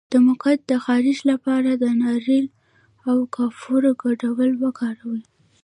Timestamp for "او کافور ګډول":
3.09-4.51